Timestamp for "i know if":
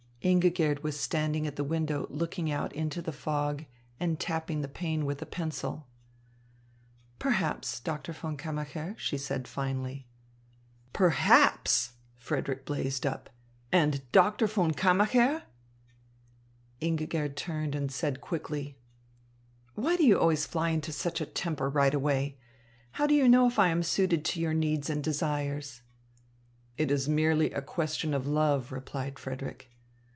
23.19-23.57